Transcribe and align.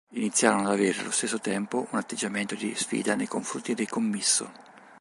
Iniziano 0.15 0.61
ad 0.61 0.71
avere 0.73 0.99
allo 1.01 1.11
stesso 1.11 1.39
tempo 1.39 1.85
un 1.91 1.99
atteggiamento 1.99 2.55
di 2.55 2.73
sfida 2.73 3.13
nei 3.13 3.27
confronti 3.27 3.75
dei 3.75 3.85
Commisso. 3.85 4.51